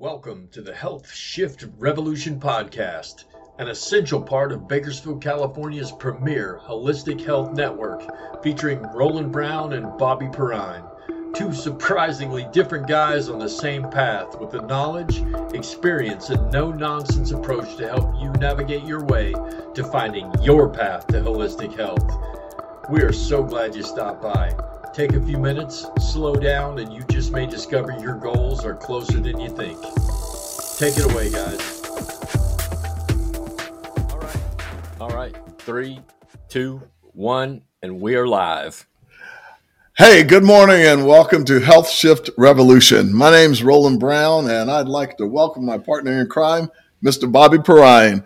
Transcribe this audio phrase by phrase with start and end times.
[0.00, 3.24] Welcome to the Health Shift Revolution podcast,
[3.58, 8.00] an essential part of Bakersfield, California's premier holistic health network,
[8.42, 10.84] featuring Roland Brown and Bobby Perrine,
[11.34, 17.32] two surprisingly different guys on the same path with the knowledge, experience, and no nonsense
[17.32, 19.34] approach to help you navigate your way
[19.74, 22.10] to finding your path to holistic health.
[22.88, 24.79] We are so glad you stopped by.
[24.92, 29.20] Take a few minutes, slow down, and you just may discover your goals are closer
[29.20, 29.78] than you think.
[30.78, 31.80] Take it away, guys.
[34.10, 35.00] All right.
[35.00, 35.36] All right.
[35.58, 36.00] Three,
[36.48, 36.82] two,
[37.12, 38.84] one, and we are live.
[39.96, 43.14] Hey, good morning and welcome to Health Shift Revolution.
[43.14, 46.68] My name is Roland Brown, and I'd like to welcome my partner in crime,
[47.04, 47.30] Mr.
[47.30, 48.24] Bobby Perrine.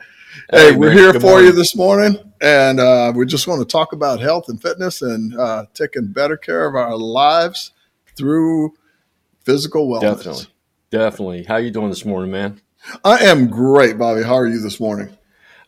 [0.51, 1.47] Hey, hey we're here for morning.
[1.47, 5.39] you this morning, and uh, we just want to talk about health and fitness and
[5.39, 7.71] uh, taking better care of our lives
[8.17, 8.75] through
[9.45, 10.17] physical wellness.
[10.17, 10.47] Definitely,
[10.91, 11.45] definitely.
[11.45, 12.61] How you doing this morning, man?
[13.05, 14.25] I am great, Bobby.
[14.25, 15.17] How are you this morning?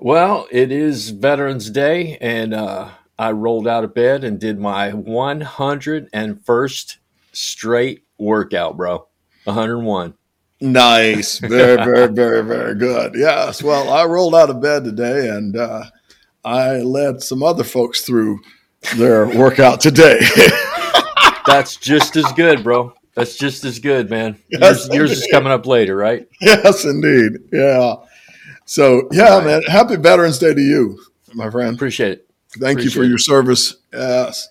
[0.01, 4.91] Well, it is Veterans Day, and uh, I rolled out of bed and did my
[4.91, 6.97] 101st
[7.33, 9.07] straight workout, bro.
[9.45, 10.15] 101.
[10.61, 11.39] Nice.
[11.39, 13.15] Very, very, very, very good.
[13.15, 13.63] Yes.
[13.63, 15.85] Well, I rolled out of bed today and uh,
[16.45, 18.41] I led some other folks through
[18.97, 20.21] their workout today.
[21.47, 22.95] That's just as good, bro.
[23.15, 24.39] That's just as good, man.
[24.51, 26.29] Yes, yours, yours is coming up later, right?
[26.41, 27.39] Yes, indeed.
[27.53, 27.95] Yeah.
[28.67, 29.45] So, yeah, right.
[29.45, 29.63] man.
[29.63, 30.99] Happy Veterans Day to you,
[31.35, 31.75] my friend.
[31.75, 32.31] Appreciate it.
[32.59, 33.77] Thank Appreciate you for your service.
[33.93, 34.49] Yes.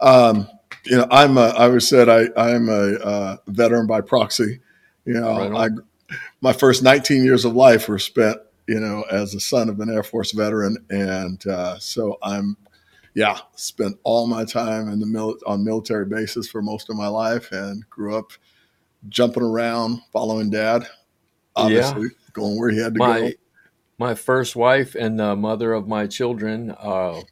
[0.00, 0.48] Um,
[0.84, 4.60] you know, I'm a, I always said I, I'm a uh, veteran by proxy.
[5.06, 9.34] You know, right I, my first 19 years of life were spent, you know, as
[9.34, 12.56] a son of an Air Force veteran, and uh, so I'm,
[13.14, 17.08] yeah, spent all my time in the mil- on military bases for most of my
[17.08, 18.32] life, and grew up
[19.08, 20.86] jumping around, following dad,
[21.54, 22.28] obviously yeah.
[22.32, 23.30] going where he had to my, go.
[23.98, 27.22] My first wife and the mother of my children uh,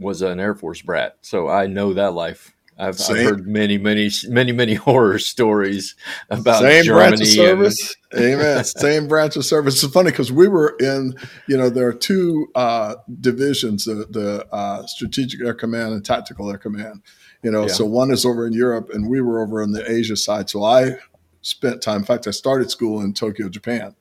[0.00, 2.54] was an Air Force brat, so I know that life.
[2.78, 5.96] I've, I've, heard many, many, many, many horror stories
[6.30, 7.96] about same Germany branch of service.
[8.12, 8.24] And...
[8.24, 8.64] Amen.
[8.64, 9.82] Same branch of service.
[9.82, 11.14] It's funny because we were in,
[11.48, 16.50] you know, there are two uh, divisions: the, the uh, Strategic Air Command and Tactical
[16.50, 17.02] Air Command.
[17.42, 17.72] You know, yeah.
[17.72, 20.48] so one is over in Europe, and we were over on the Asia side.
[20.48, 20.98] So I
[21.40, 21.98] spent time.
[21.98, 23.96] In fact, I started school in Tokyo, Japan.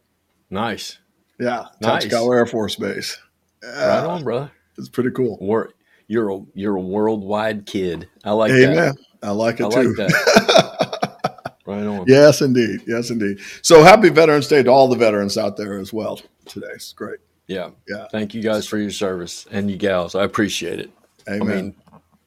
[0.52, 1.00] Nice.
[1.40, 2.06] Yeah, nice.
[2.06, 3.20] Tachikawa Air Force Base.
[3.64, 4.52] right on, brother.
[4.78, 5.38] It's pretty cool.
[5.42, 5.72] War,
[6.08, 8.08] you're a you're a worldwide kid.
[8.24, 8.76] I like Amen.
[8.76, 8.98] that.
[9.22, 9.94] I like it I too.
[9.94, 11.52] Like that.
[11.66, 12.06] right on.
[12.08, 12.82] Yes, indeed.
[12.88, 13.40] Yes, indeed.
[13.62, 16.68] So happy Veterans Day to all the veterans out there as well today.
[16.74, 17.20] It's great.
[17.48, 17.72] Yeah.
[17.88, 18.08] Yeah.
[18.12, 20.16] Thank you guys for your service and you gals.
[20.16, 20.92] I appreciate it.
[21.30, 21.42] Amen.
[21.42, 21.76] I mean,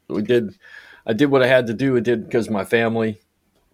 [0.09, 0.55] we did
[1.07, 1.97] I did what I had to do.
[1.97, 3.21] I did because my family.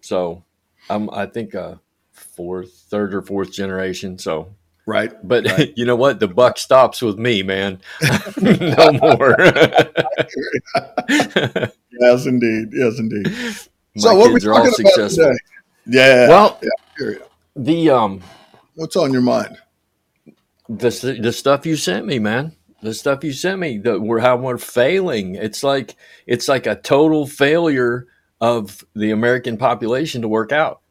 [0.01, 0.43] So
[0.89, 1.75] I'm I think uh
[2.11, 4.17] fourth, third or fourth generation.
[4.17, 4.53] So
[4.87, 5.13] Right.
[5.21, 5.71] But right.
[5.75, 6.19] you know what?
[6.19, 7.79] The buck stops with me, man.
[8.41, 9.35] no more.
[11.99, 12.69] yes, indeed.
[12.71, 13.27] Yes, indeed.
[13.27, 15.33] My so what we talking about today?
[15.85, 16.29] Yeah.
[16.29, 16.59] Well,
[16.99, 17.15] yeah,
[17.55, 18.21] the um,
[18.75, 19.57] what's on your mind?
[20.69, 22.53] The the stuff you sent me, man.
[22.81, 23.79] The stuff you sent me.
[23.79, 25.35] That we're how we're failing.
[25.35, 28.07] It's like it's like a total failure
[28.39, 30.81] of the American population to work out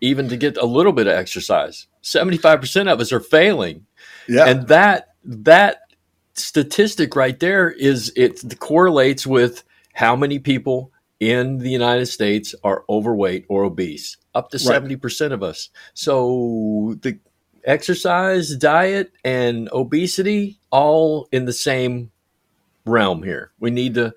[0.00, 1.86] even to get a little bit of exercise.
[2.02, 3.86] 75% of us are failing.
[4.28, 4.46] Yeah.
[4.46, 5.80] And that that
[6.34, 9.62] statistic right there is it correlates with
[9.92, 14.16] how many people in the United States are overweight or obese.
[14.34, 14.82] Up to right.
[14.82, 15.68] 70% of us.
[15.92, 17.18] So the
[17.64, 22.10] exercise, diet and obesity all in the same
[22.86, 23.52] realm here.
[23.60, 24.14] We need to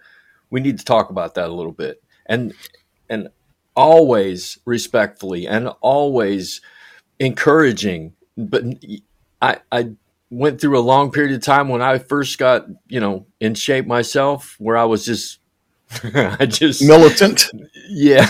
[0.50, 2.02] we need to talk about that a little bit.
[2.28, 2.54] And
[3.10, 3.30] and
[3.76, 6.62] always respectfully and always
[7.20, 8.14] encouraging.
[8.38, 8.64] But
[9.42, 9.92] I, I
[10.30, 13.86] went through a long period of time when I first got, you know, in shape
[13.86, 15.40] myself, where I was just,
[16.04, 17.50] I just militant.
[17.88, 18.28] Yeah.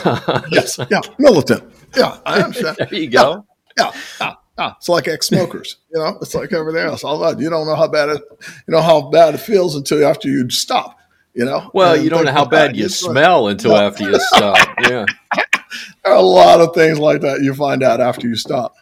[0.52, 0.80] yes.
[0.90, 1.02] Yeah.
[1.18, 1.64] Militant.
[1.96, 2.18] Yeah.
[2.26, 2.78] I understand.
[2.80, 3.46] there you go.
[3.78, 3.86] Yeah.
[3.86, 4.02] yeah.
[4.22, 4.34] yeah.
[4.56, 6.20] Yeah, it's like ex-smokers, you know.
[6.22, 7.04] It's like everything else.
[7.04, 8.22] All that you don't know how bad it,
[8.68, 11.00] you know how bad it feels until after you stop
[11.34, 11.70] you know.
[11.74, 13.78] Well, and you don't know how bad you smell until no.
[13.88, 14.68] after you stop.
[14.82, 15.06] Yeah.
[16.06, 18.76] a lot of things like that you find out after you stop.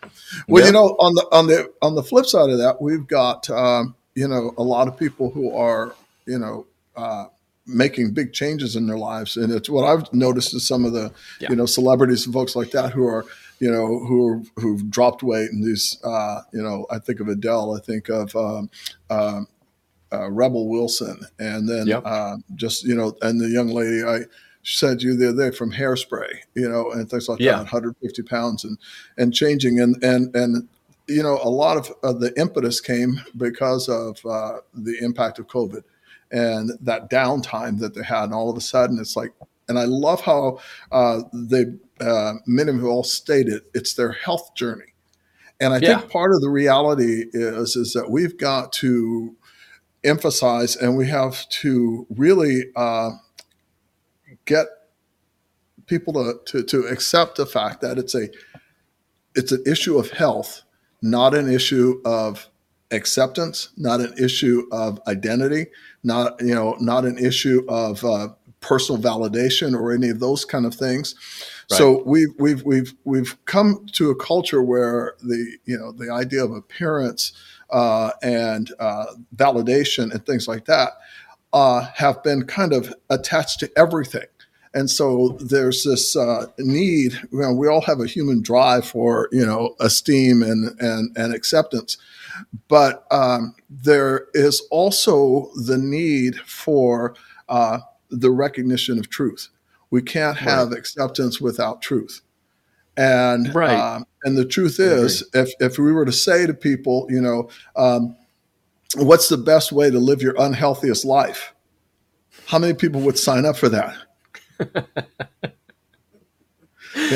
[0.48, 0.68] Well, yep.
[0.68, 3.96] you know, on the on the on the flip side of that, we've got um,
[4.16, 5.94] you know a lot of people who are
[6.26, 6.66] you know
[6.96, 7.26] uh,
[7.66, 11.12] making big changes in their lives, and it's what I've noticed is some of the
[11.40, 11.50] yeah.
[11.50, 13.26] you know celebrities and folks like that who are
[13.60, 17.76] you know who who've dropped weight and these uh, you know I think of Adele,
[17.76, 18.70] I think of um,
[19.10, 19.48] um,
[20.14, 22.04] uh, Rebel Wilson, and then yep.
[22.06, 24.26] uh, just you know, and the young lady I
[24.64, 27.52] said you the other day from hairspray, you know, and things like yeah.
[27.52, 28.78] that, 150 pounds and
[29.18, 30.68] and changing and and and
[31.08, 35.48] you know a lot of uh, the impetus came because of uh, the impact of
[35.48, 35.84] COVID
[36.32, 39.34] and that downtime that they had, and all of a sudden it's like,
[39.68, 40.60] and I love how
[40.92, 41.66] uh, they
[42.00, 44.86] uh, many of them all stated it's their health journey.
[45.60, 46.00] And I yeah.
[46.00, 49.36] think part of the reality is is that we've got to
[50.04, 53.12] emphasize and we have to really uh,
[54.46, 54.68] get
[55.86, 58.30] people to, to, to accept the fact that it's a
[59.34, 60.64] it's an issue of health,
[61.02, 62.50] not an issue of
[62.92, 65.68] acceptance, not an issue of identity,
[66.04, 70.66] not you know not an issue of uh, personal validation or any of those kind
[70.66, 71.16] of things.
[71.72, 71.78] Right.
[71.78, 76.44] So we've we've we've we've come to a culture where the you know the idea
[76.44, 77.34] of appearance
[77.72, 80.94] uh, and uh, validation and things like that
[81.54, 84.26] uh, have been kind of attached to everything.
[84.74, 87.14] And so there's this uh, need.
[87.32, 91.34] You know, we all have a human drive for you know esteem and and, and
[91.34, 91.98] acceptance,
[92.70, 97.16] but um, there is also the need for
[97.50, 97.80] uh,
[98.10, 99.50] the recognition of truth.
[99.90, 100.78] We can't have right.
[100.78, 102.22] acceptance without truth.
[102.98, 103.78] And right.
[103.78, 107.50] Um, and the truth is, if if we were to say to people, you know,
[107.76, 108.16] um,
[108.96, 111.54] what's the best way to live your unhealthiest life?
[112.48, 113.96] How many people would sign up for that?
[114.60, 114.68] you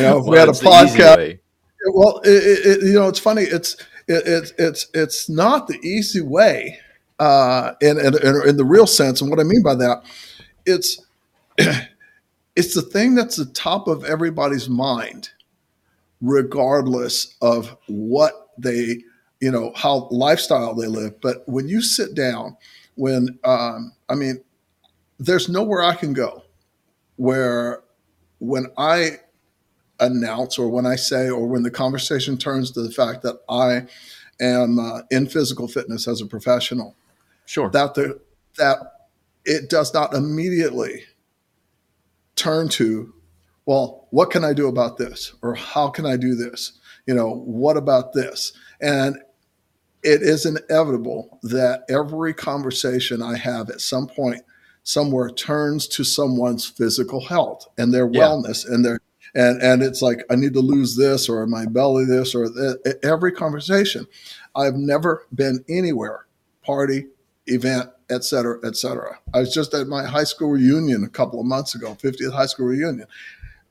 [0.01, 1.39] know, well, we had a podcast.
[1.93, 3.43] Well, it, it, you know, it's funny.
[3.43, 3.75] It's
[4.07, 6.79] it, it's it's not the easy way,
[7.19, 8.15] uh, in, in
[8.47, 9.21] in the real sense.
[9.21, 10.03] And what I mean by that,
[10.65, 11.05] it's
[11.57, 15.29] it's the thing that's the top of everybody's mind
[16.21, 19.03] regardless of what they,
[19.39, 21.19] you know, how lifestyle they live.
[21.21, 22.57] But when you sit down,
[22.95, 24.43] when, um, I mean,
[25.19, 26.43] there's nowhere I can go
[27.17, 27.81] where
[28.39, 29.19] when I
[29.99, 33.85] announce or when I say or when the conversation turns to the fact that I
[34.43, 36.95] am uh, in physical fitness as a professional,
[37.45, 38.19] sure, that the
[38.57, 38.77] that
[39.45, 41.03] it does not immediately
[42.35, 43.13] turn to
[43.65, 45.33] well, what can I do about this?
[45.41, 46.79] Or how can I do this?
[47.05, 48.53] You know, what about this?
[48.79, 49.17] And
[50.03, 54.43] it is inevitable that every conversation I have at some point
[54.83, 58.21] somewhere turns to someone's physical health and their yeah.
[58.21, 58.99] wellness and their
[59.33, 62.95] and and it's like I need to lose this or my belly this or th-
[63.03, 64.07] every conversation.
[64.55, 66.25] I've never been anywhere,
[66.63, 67.07] party,
[67.47, 69.19] event, et cetera, et cetera.
[69.33, 72.45] I was just at my high school reunion a couple of months ago, 50th high
[72.45, 73.07] school reunion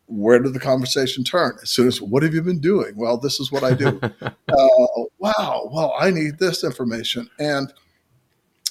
[0.06, 1.56] where did the conversation turn?
[1.62, 2.94] As soon as, what have you been doing?
[2.96, 4.00] Well, this is what I do.
[4.22, 5.68] uh, wow.
[5.72, 7.30] Well, I need this information.
[7.38, 7.72] And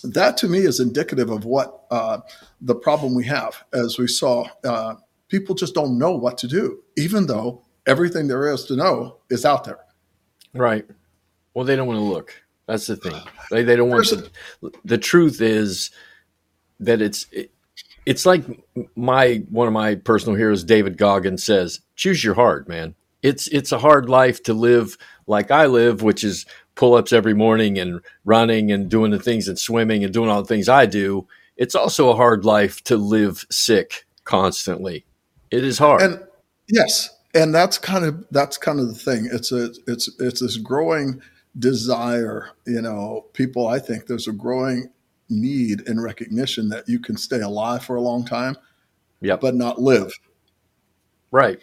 [0.04, 2.20] that to me is indicative of what uh,
[2.62, 3.64] the problem we have.
[3.74, 4.96] As we saw, uh,
[5.30, 9.46] people just don't know what to do, even though everything there is to know is
[9.46, 9.80] out there.
[10.54, 10.86] Right.
[11.54, 12.44] Well, they don't want to look.
[12.68, 13.20] That's the thing.
[13.50, 14.30] They, they don't want to.
[14.86, 15.92] The truth is
[16.80, 17.53] that it's, it,
[18.06, 18.44] it's like
[18.96, 22.96] my one of my personal heroes, David Goggins, says, "Choose your heart, man.
[23.22, 24.98] It's it's a hard life to live
[25.28, 26.46] like I live, which is
[26.76, 30.42] pull ups every morning and running and doing the things and swimming and doing all
[30.42, 31.28] the things I do.
[31.56, 35.06] It's also a hard life to live sick constantly.
[35.52, 36.02] It is hard.
[36.02, 36.24] And
[36.68, 39.30] yes, and that's kind of that's kind of the thing.
[39.32, 41.22] It's a it's it's this growing
[41.58, 42.50] desire.
[42.66, 43.68] You know, people.
[43.68, 44.90] I think there's a growing
[45.40, 48.56] need and recognition that you can stay alive for a long time,
[49.22, 49.42] yep.
[49.42, 50.12] but not live.
[51.32, 51.60] Right.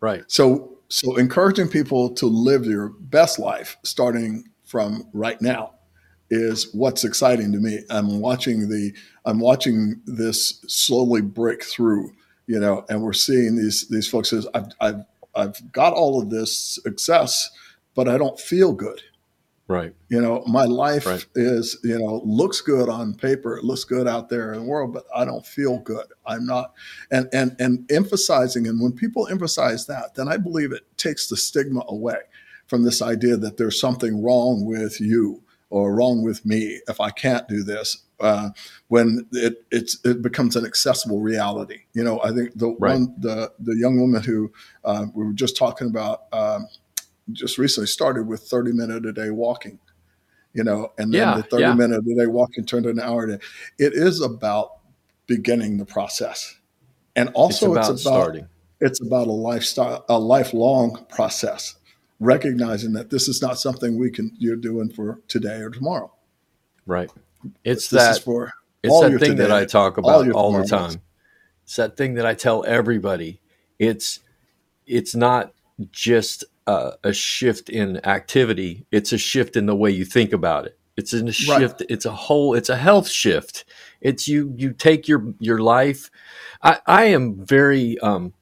[0.00, 0.24] Right.
[0.28, 5.72] So so encouraging people to live your best life starting from right now
[6.28, 7.80] is what's exciting to me.
[7.88, 8.92] I'm watching the
[9.24, 12.12] I'm watching this slowly break through,
[12.46, 16.30] you know, and we're seeing these these folks says I've I've I've got all of
[16.30, 17.50] this success,
[17.94, 19.00] but I don't feel good.
[19.68, 19.94] Right.
[20.08, 21.24] You know, my life right.
[21.34, 23.56] is, you know, looks good on paper.
[23.56, 26.06] It looks good out there in the world, but I don't feel good.
[26.26, 26.74] I'm not
[27.10, 31.36] and and and emphasizing and when people emphasize that, then I believe it takes the
[31.36, 32.18] stigma away
[32.66, 37.10] from this idea that there's something wrong with you or wrong with me if I
[37.10, 38.04] can't do this.
[38.20, 38.50] Uh,
[38.86, 41.80] when it it's it becomes an accessible reality.
[41.92, 42.94] You know, I think the right.
[42.94, 44.52] one the the young woman who
[44.84, 46.68] uh, we were just talking about um,
[47.32, 49.78] just recently started with 30 minute a day walking,
[50.52, 51.74] you know, and then yeah, the 30 yeah.
[51.74, 53.44] minute a day walking turned an hour a day.
[53.78, 54.78] It is about
[55.26, 56.58] beginning the process.
[57.16, 58.48] And also it's about, it's about starting.
[58.80, 61.76] It's about a lifestyle, a lifelong process,
[62.20, 66.12] recognizing that this is not something we can you're doing for today or tomorrow.
[66.86, 67.10] Right.
[67.64, 70.66] It's this that for it's that thing today, that I talk about all, all the
[70.66, 71.00] time.
[71.64, 73.40] It's that thing that I tell everybody.
[73.78, 74.20] It's
[74.86, 75.52] it's not
[75.90, 78.86] just a, a shift in activity.
[78.90, 80.78] It's a shift in the way you think about it.
[80.96, 81.80] It's a shift.
[81.80, 81.90] Right.
[81.90, 82.54] It's a whole.
[82.54, 83.64] It's a health shift.
[84.00, 84.52] It's you.
[84.56, 86.10] You take your your life.
[86.62, 88.34] I, I am very um,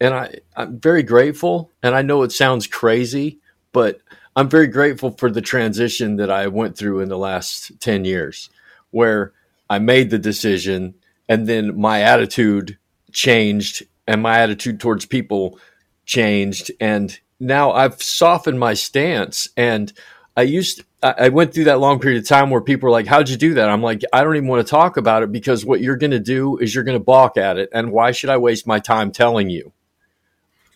[0.00, 1.70] and I I'm very grateful.
[1.82, 3.40] And I know it sounds crazy,
[3.72, 4.00] but
[4.36, 8.48] I'm very grateful for the transition that I went through in the last ten years,
[8.90, 9.32] where
[9.68, 10.94] I made the decision,
[11.28, 12.78] and then my attitude
[13.12, 15.58] changed, and my attitude towards people
[16.06, 19.92] changed, and now I've softened my stance and
[20.36, 23.28] I used I went through that long period of time where people were like, "How'd
[23.28, 25.80] you do that?" I'm like, "I don't even want to talk about it because what
[25.80, 28.36] you're going to do is you're going to balk at it, and why should I
[28.36, 29.72] waste my time telling you?"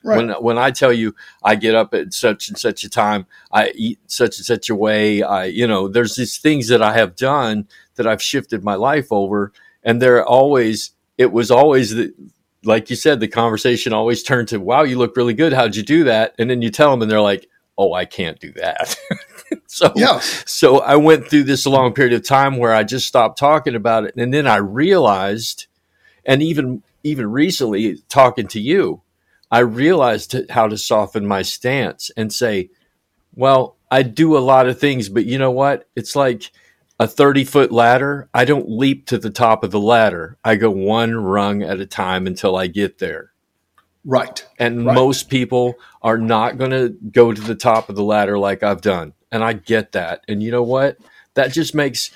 [0.05, 0.17] Right.
[0.17, 3.73] When when I tell you I get up at such and such a time, I
[3.75, 7.17] eat such and such a way, I you know, there's these things that I have
[7.17, 7.67] done
[7.97, 9.53] that I've shifted my life over,
[9.83, 12.13] and they're always it was always the
[12.65, 15.53] like you said, the conversation always turned to, "Wow, you look really good.
[15.53, 18.39] How'd you do that?" And then you tell them, and they're like, "Oh, I can't
[18.39, 18.97] do that."
[19.67, 20.19] so yeah.
[20.21, 24.05] so I went through this long period of time where I just stopped talking about
[24.05, 25.67] it, and then I realized,
[26.25, 29.03] and even even recently talking to you,
[29.51, 32.71] I realized how to soften my stance and say,
[33.35, 35.89] "Well, I do a lot of things, but you know what?
[35.97, 36.51] It's like."
[37.03, 40.39] A 30 foot ladder, I don't leap to the top of the ladder.
[40.45, 43.33] I go one rung at a time until I get there.
[44.05, 44.47] Right.
[44.57, 44.95] And right.
[44.95, 48.83] most people are not going to go to the top of the ladder like I've
[48.83, 50.23] done and I get that.
[50.29, 50.97] And you know what?
[51.35, 52.13] That just makes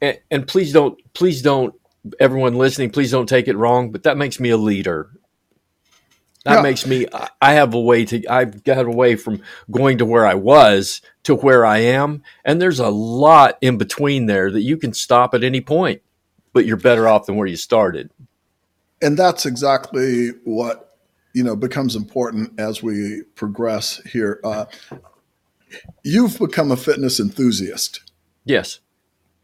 [0.00, 1.74] and, and please don't please don't
[2.18, 5.10] everyone listening, please don't take it wrong, but that makes me a leader.
[6.44, 6.62] That yeah.
[6.62, 7.06] makes me
[7.40, 11.36] I have a way to I've got away from going to where I was to
[11.36, 15.44] where I am, and there's a lot in between there that you can stop at
[15.44, 16.02] any point,
[16.52, 18.10] but you're better off than where you started.
[19.00, 20.98] And that's exactly what
[21.32, 24.40] you know becomes important as we progress here.
[24.42, 24.64] Uh,
[26.02, 28.10] you've become a fitness enthusiast.
[28.44, 28.80] Yes.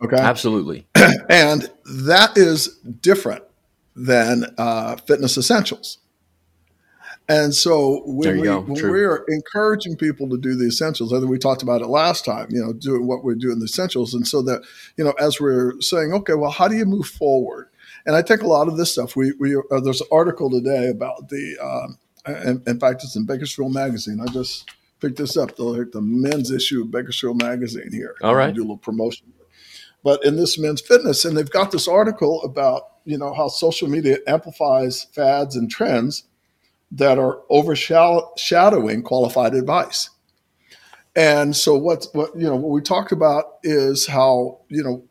[0.02, 0.16] Okay.
[0.16, 0.86] Absolutely.
[1.28, 3.44] and that is different
[3.96, 5.98] than uh, fitness essentials.
[7.30, 11.30] And so when, we, when we are encouraging people to do the essentials, I think
[11.30, 14.14] we talked about it last time, you know, doing what we're doing the essentials.
[14.14, 14.62] And so that,
[14.96, 17.68] you know, as we're saying, okay, well, how do you move forward?
[18.06, 20.88] And I think a lot of this stuff, we, we uh, there's an article today
[20.88, 24.20] about the, um, in, in fact, it's in Bakersfield Magazine.
[24.26, 24.70] I just
[25.00, 28.14] picked this up, the, the men's issue of Bakersfield Magazine here.
[28.22, 28.54] All right.
[28.54, 29.34] Do a little promotion.
[30.02, 33.88] But in this men's fitness, and they've got this article about, you know, how social
[33.88, 36.24] media amplifies fads and trends
[36.92, 40.10] that are overshadowing qualified advice.
[41.16, 45.04] And so what what you know what we talked about is how you know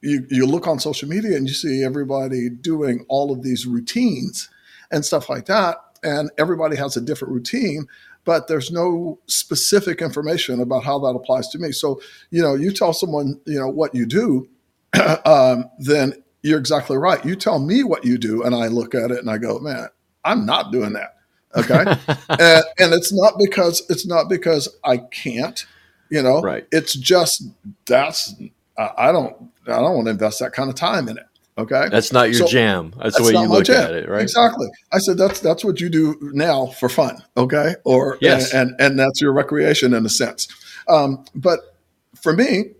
[0.00, 4.48] you you look on social media and you see everybody doing all of these routines
[4.90, 7.86] and stuff like that and everybody has a different routine
[8.24, 11.72] but there's no specific information about how that applies to me.
[11.72, 12.00] So,
[12.30, 14.48] you know, you tell someone, you know, what you do,
[15.24, 17.24] um, then you're exactly right.
[17.24, 19.88] You tell me what you do, and I look at it and I go, man,
[20.24, 21.16] I'm not doing that.
[21.54, 21.84] Okay,
[22.28, 25.64] and, and it's not because it's not because I can't.
[26.10, 26.66] You know, right?
[26.72, 27.44] It's just
[27.86, 28.34] that's
[28.76, 29.36] I don't
[29.66, 31.26] I don't want to invest that kind of time in it.
[31.58, 32.92] Okay, that's not your so, jam.
[32.96, 33.84] That's, that's the way you look jam.
[33.84, 34.22] at it, right?
[34.22, 34.68] Exactly.
[34.92, 37.22] I said that's that's what you do now for fun.
[37.36, 40.48] Okay, or yes, and and, and that's your recreation in a sense.
[40.88, 41.76] Um, but
[42.20, 42.72] for me,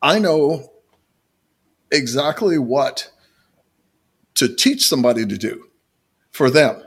[0.00, 0.70] I know
[1.90, 3.10] exactly what
[4.34, 5.69] to teach somebody to do
[6.30, 6.82] for them.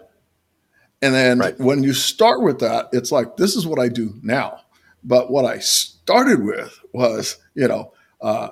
[1.01, 1.59] And then right.
[1.59, 4.61] when you start with that, it's like, this is what I do now.
[5.03, 8.51] But what I started with was, you know, uh,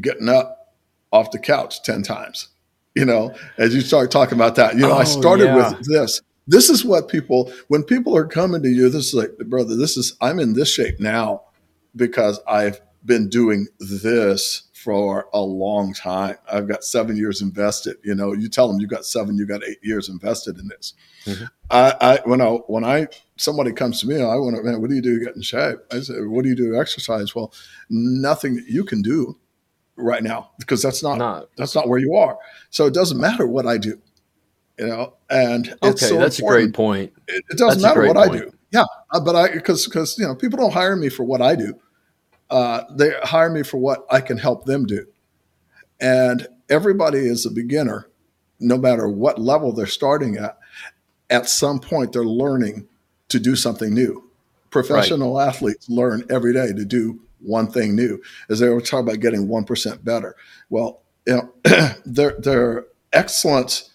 [0.00, 0.74] getting up
[1.12, 2.48] off the couch 10 times,
[2.94, 4.74] you know, as you start talking about that.
[4.74, 5.56] You know, oh, I started yeah.
[5.56, 6.20] with this.
[6.48, 9.96] This is what people, when people are coming to you, this is like, brother, this
[9.96, 11.42] is, I'm in this shape now
[11.94, 16.36] because I've been doing this for a long time.
[16.48, 17.96] I've got seven years invested.
[18.04, 20.94] You know, you tell them you got seven, you got eight years invested in this.
[21.24, 21.44] Mm-hmm.
[21.72, 24.88] I, I, when I when I somebody comes to me, I want to man, what
[24.88, 25.78] do you do to get in shape?
[25.90, 27.34] I say, what do you do to exercise?
[27.34, 27.52] Well,
[27.90, 29.36] nothing that you can do
[29.96, 32.38] right now because that's not, not, that's not where you are.
[32.70, 34.00] So it doesn't matter what I do,
[34.78, 35.14] you know.
[35.28, 36.62] And okay, so that's important.
[36.62, 37.12] a great point.
[37.26, 38.42] It, it doesn't that's matter what point.
[38.42, 38.52] I do.
[38.70, 38.84] Yeah,
[39.24, 41.74] but I because because you know people don't hire me for what I do.
[42.50, 45.06] Uh, they hire me for what I can help them do.
[46.00, 48.08] And everybody is a beginner,
[48.60, 50.58] no matter what level they're starting at.
[51.28, 52.86] At some point, they're learning
[53.28, 54.30] to do something new.
[54.70, 55.48] Professional right.
[55.48, 59.48] athletes learn every day to do one thing new, as they were talking about getting
[59.48, 60.36] 1% better.
[60.70, 63.90] Well, you know, their, their excellence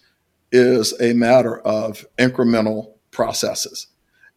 [0.50, 3.86] is a matter of incremental processes.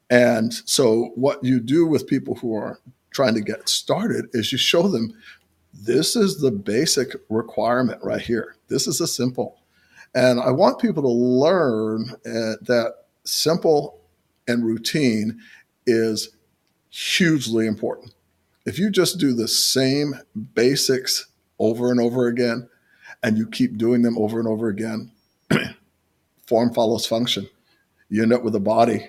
[0.09, 2.79] And so, what you do with people who are
[3.15, 5.13] trying to get started is you show them
[5.73, 8.55] this is the basic requirement right here.
[8.67, 9.57] This is a simple.
[10.13, 12.93] And I want people to learn uh, that
[13.23, 13.99] simple
[14.47, 15.39] and routine
[15.87, 16.29] is
[16.89, 18.13] hugely important.
[18.65, 20.15] If you just do the same
[20.53, 21.27] basics
[21.59, 22.69] over and over again,
[23.23, 25.11] and you keep doing them over and over again,
[26.47, 27.49] form follows function.
[28.09, 29.07] You end up with a body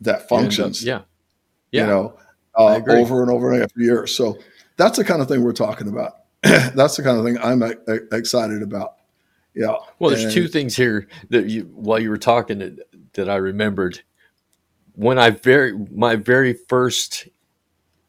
[0.00, 0.84] that functions.
[0.84, 1.02] Yeah.
[1.70, 1.82] Yeah.
[1.82, 2.18] You know,
[2.54, 4.06] uh, over and over every year.
[4.06, 4.38] So
[4.76, 6.18] that's the kind of thing we're talking about.
[6.42, 7.62] that's the kind of thing I'm
[8.12, 8.96] excited about.
[9.54, 9.76] Yeah.
[9.98, 12.78] Well, there's and, two things here that you, while you were talking that,
[13.14, 14.02] that I remembered.
[14.94, 17.28] When I very, my very first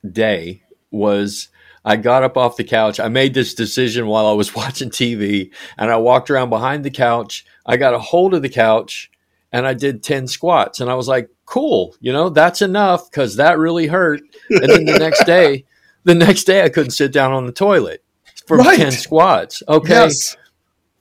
[0.10, 1.50] day was
[1.86, 3.00] I got up off the couch.
[3.00, 6.92] I made this decision while I was watching TV and I walked around behind the
[6.92, 7.46] couch.
[7.66, 9.12] I got a hold of the couch
[9.54, 10.82] and I did 10 squats.
[10.82, 14.22] And I was like, cool, you know, that's enough because that really hurt.
[14.50, 15.66] And then the next day,
[16.04, 18.04] the next day I couldn't sit down on the toilet
[18.48, 18.78] for right.
[18.78, 19.62] 10 squats.
[19.70, 19.94] Okay.
[19.94, 20.36] Yes.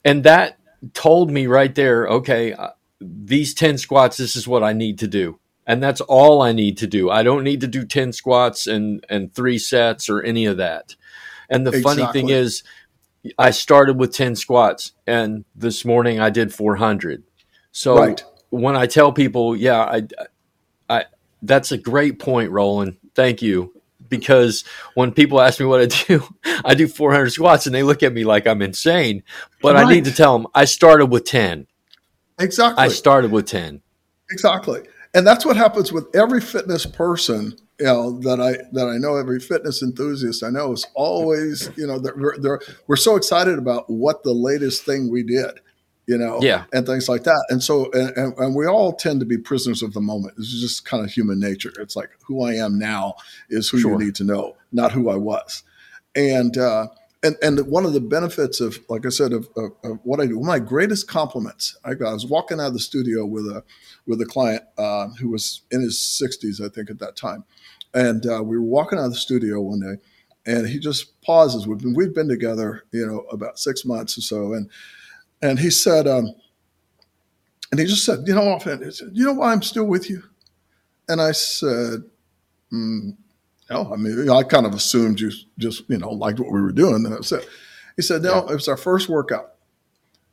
[0.05, 0.59] And that
[0.93, 2.69] told me right there, okay, uh,
[3.01, 5.39] these 10 squats, this is what I need to do.
[5.65, 7.09] And that's all I need to do.
[7.09, 10.95] I don't need to do 10 squats and, and three sets or any of that.
[11.49, 12.03] And the exactly.
[12.03, 12.63] funny thing is,
[13.39, 17.23] I started with 10 squats and this morning I did 400.
[17.71, 18.23] So right.
[18.61, 20.07] When I tell people, yeah, I,
[20.89, 21.05] I,
[21.41, 22.97] that's a great point, Roland.
[23.15, 23.73] Thank you.
[24.09, 26.23] Because when people ask me what I do,
[26.65, 29.23] I do 400 squats and they look at me like I'm insane.
[29.61, 29.85] But right.
[29.85, 31.65] I need to tell them I started with 10.
[32.39, 32.83] Exactly.
[32.83, 33.81] I started with 10.
[34.29, 34.83] Exactly
[35.13, 39.15] and that's what happens with every fitness person you know that i that i know
[39.15, 43.89] every fitness enthusiast i know is always you know they're, they're, we're so excited about
[43.89, 45.59] what the latest thing we did
[46.07, 49.25] you know yeah and things like that and so and, and, we all tend to
[49.25, 52.43] be prisoners of the moment this is just kind of human nature it's like who
[52.43, 53.13] i am now
[53.49, 53.91] is who sure.
[53.91, 55.63] you need to know not who i was
[56.15, 56.87] and uh
[57.23, 60.25] and and one of the benefits of, like I said, of, of, of what I
[60.25, 61.77] do, one of my greatest compliments.
[61.83, 63.63] I, I, was walking out of the studio with a
[64.05, 67.45] with a client uh, who was in his 60s, I think, at that time,
[67.93, 70.01] and uh, we were walking out of the studio one day,
[70.45, 71.65] and he just pauses.
[71.65, 74.69] We've been we've been together, you know, about six months or so, and
[75.43, 76.33] and he said, um,
[77.71, 80.23] and he just said, you know, offhand, said, you know why I'm still with you,
[81.07, 82.03] and I said.
[82.71, 83.17] Mm,
[83.69, 86.71] no, I mean, I kind of assumed you just, you know, liked what we were
[86.71, 87.05] doing.
[87.05, 87.41] And so
[87.95, 88.51] he said, no, yeah.
[88.51, 89.53] it was our first workout.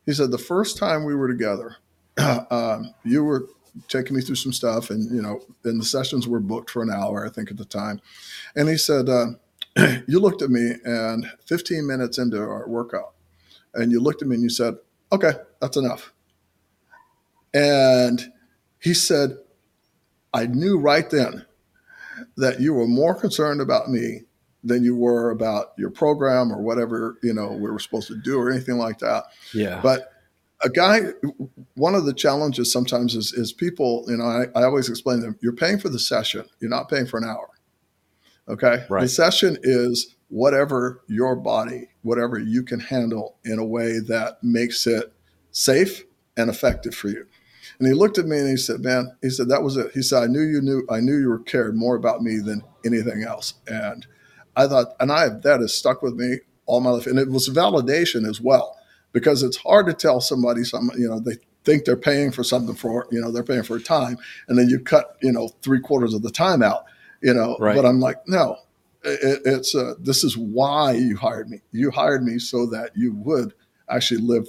[0.07, 1.77] He said, the first time we were together,
[2.51, 3.47] um, you were
[3.89, 6.91] taking me through some stuff and, you know, and the sessions were booked for an
[6.91, 8.01] hour, I think at the time.
[8.57, 9.27] And he said, uh,
[10.09, 13.15] you looked at me and 15 minutes into our workout
[13.75, 14.75] and you looked at me and you said,
[15.13, 16.13] okay, that's enough.
[17.53, 18.33] And
[18.81, 19.39] he said,
[20.33, 21.45] I knew right then
[22.37, 24.23] that you were more concerned about me
[24.63, 28.39] than you were about your program or whatever you know we were supposed to do
[28.39, 29.25] or anything like that.
[29.55, 29.81] Yeah.
[29.83, 30.13] But
[30.63, 31.01] a guy,
[31.75, 34.05] one of the challenges sometimes is, is people.
[34.09, 36.89] You know, I, I always explain to them: you're paying for the session, you're not
[36.89, 37.49] paying for an hour.
[38.51, 38.85] Okay.
[38.89, 39.03] Right.
[39.03, 44.87] The session is whatever your body, whatever you can handle in a way that makes
[44.87, 45.13] it
[45.53, 46.05] safe
[46.37, 47.27] and effective for you.
[47.79, 50.03] And he looked at me and he said, "Man," he said, "that was it." He
[50.03, 50.85] said, "I knew you knew.
[50.91, 54.07] I knew you were cared more about me than anything else." And
[54.57, 57.49] I thought, and I that has stuck with me all my life, and it was
[57.49, 58.77] validation as well,
[59.13, 61.01] because it's hard to tell somebody something.
[61.01, 64.19] You know, they think they're paying for something for you know they're paying for time,
[64.49, 66.85] and then you cut you know three quarters of the time out.
[67.23, 67.77] You know, right.
[67.77, 68.57] but I'm like, no,
[69.05, 71.61] it, it's uh, this is why you hired me.
[71.73, 73.55] You hired me so that you would
[73.89, 74.47] actually live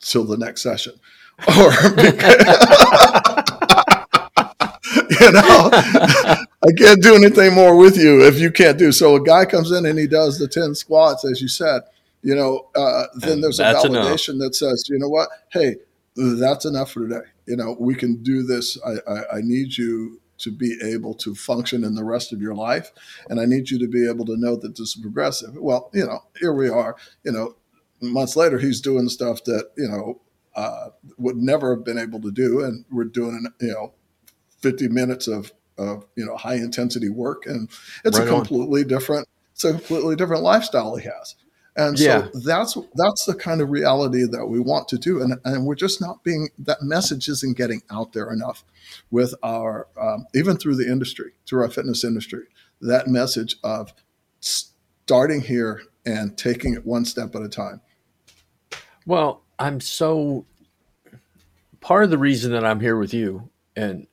[0.00, 0.94] till the next session
[1.48, 1.72] or
[5.20, 8.92] you know, I can't do anything more with you if you can't do.
[8.92, 11.82] So a guy comes in and he does the 10 squats, as you said,
[12.22, 14.48] you know, uh, then there's a validation enough.
[14.48, 15.28] that says, you know what?
[15.52, 15.76] Hey,
[16.16, 17.26] that's enough for today.
[17.46, 18.78] You know, we can do this.
[18.84, 22.54] I, I, I need you to be able to function in the rest of your
[22.54, 22.92] life.
[23.28, 25.56] And I need you to be able to know that this is progressive.
[25.56, 27.56] Well, you know, here we are, you know,
[28.00, 30.20] months later, he's doing stuff that, you know,
[30.54, 32.64] uh, would never have been able to do.
[32.64, 33.92] And we're doing, you know,
[34.60, 37.46] 50 minutes of, of you know, high intensity work.
[37.46, 37.68] And
[38.04, 38.88] it's right a completely on.
[38.88, 41.34] different, it's a completely different lifestyle he has.
[41.78, 42.26] And yeah.
[42.32, 45.76] so that's that's the kind of reality that we want to do, and and we're
[45.76, 48.64] just not being that message isn't getting out there enough
[49.12, 52.46] with our um, even through the industry, through our fitness industry.
[52.80, 53.94] That message of
[54.40, 57.80] starting here and taking it one step at a time.
[59.06, 60.46] Well, I'm so
[61.80, 64.08] part of the reason that I'm here with you and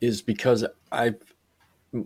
[0.00, 1.14] is because I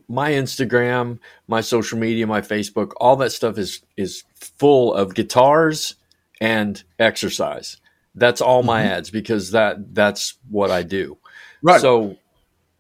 [0.09, 5.97] my Instagram, my social media, my Facebook, all that stuff is is full of guitars
[6.41, 7.79] and exercise.
[8.15, 8.93] That's all my mm-hmm.
[8.93, 11.19] ads because that that's what I do.
[11.63, 11.81] Right.
[11.81, 12.17] So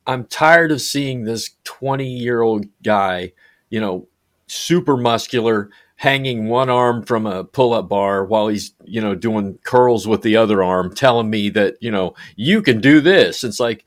[0.07, 3.33] I'm tired of seeing this 20 year old guy,
[3.71, 4.09] you know,
[4.47, 9.59] super muscular, hanging one arm from a pull up bar while he's, you know, doing
[9.65, 13.43] curls with the other arm, telling me that, you know, you can do this.
[13.43, 13.85] It's like,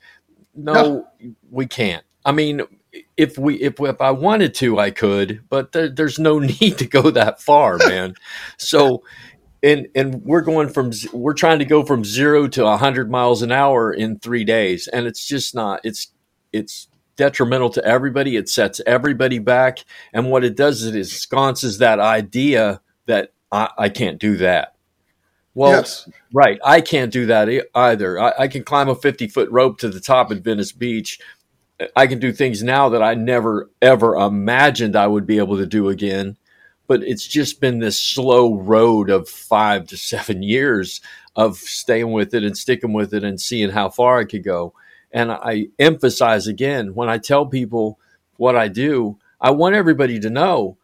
[0.54, 1.06] no, no.
[1.50, 2.04] we can't.
[2.24, 2.60] I mean,
[3.20, 6.86] if we if if I wanted to, I could, but there, there's no need to
[6.86, 8.14] go that far, man.
[8.56, 9.04] so,
[9.62, 13.42] and and we're going from we're trying to go from zero to a hundred miles
[13.42, 15.80] an hour in three days, and it's just not.
[15.84, 16.08] It's
[16.52, 18.36] it's detrimental to everybody.
[18.36, 23.68] It sets everybody back, and what it does is it ensconces that idea that I,
[23.76, 24.76] I can't do that.
[25.52, 26.08] Well, yes.
[26.32, 28.18] right, I can't do that either.
[28.18, 31.20] I, I can climb a fifty foot rope to the top at Venice Beach
[31.96, 35.66] I can do things now that I never ever imagined I would be able to
[35.66, 36.36] do again.
[36.86, 41.00] But it's just been this slow road of five to seven years
[41.36, 44.74] of staying with it and sticking with it and seeing how far I could go.
[45.12, 47.98] And I emphasize again when I tell people
[48.36, 50.76] what I do, I want everybody to know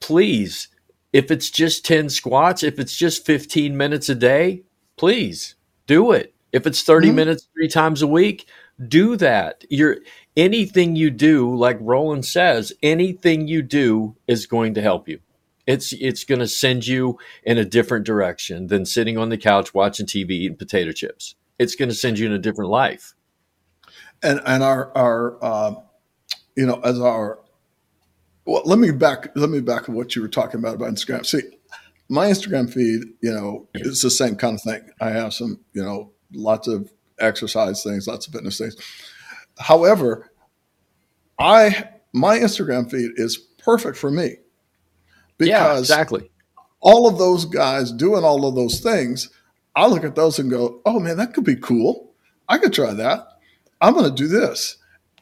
[0.00, 0.68] please,
[1.12, 4.62] if it's just 10 squats, if it's just 15 minutes a day,
[4.96, 5.54] please
[5.86, 6.34] do it.
[6.52, 7.16] If it's 30 mm-hmm.
[7.16, 8.48] minutes three times a week,
[8.88, 9.64] do that.
[9.68, 9.98] You're
[10.36, 15.20] anything you do, like Roland says, anything you do is going to help you.
[15.66, 19.74] It's it's going to send you in a different direction than sitting on the couch
[19.74, 21.34] watching TV eating potato chips.
[21.58, 23.14] It's going to send you in a different life.
[24.22, 25.74] And and our our uh,
[26.56, 27.40] you know as our
[28.46, 31.24] well, let me back let me back to what you were talking about about Instagram.
[31.24, 31.42] See,
[32.08, 34.90] my Instagram feed, you know, it's the same kind of thing.
[35.00, 38.76] I have some, you know, lots of exercise things, lots of fitness things.
[39.58, 40.30] However,
[41.38, 44.36] I my Instagram feed is perfect for me
[45.38, 46.30] because yeah, exactly
[46.80, 49.30] all of those guys doing all of those things.
[49.76, 52.12] I look at those and go, "Oh man, that could be cool.
[52.48, 53.26] I could try that.
[53.80, 54.76] I'm going to do this.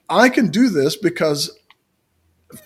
[0.08, 1.56] I can do this because